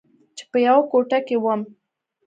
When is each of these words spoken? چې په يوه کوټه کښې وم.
چې 0.37 0.43
په 0.51 0.57
يوه 0.67 0.83
کوټه 0.91 1.19
کښې 1.27 1.37
وم. 1.43 1.61